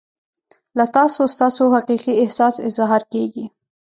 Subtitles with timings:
[0.77, 3.45] له تاسو ستاسو حقیقي احساس اظهار کیږي.